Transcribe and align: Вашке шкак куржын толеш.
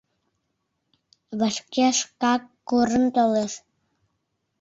Вашке 1.39 1.87
шкак 1.99 2.41
куржын 2.67 3.05
толеш. 3.15 3.53